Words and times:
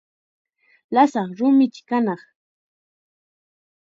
Lasaq 0.93 1.29
rumichi 1.37 1.81
kanaq. 1.89 2.21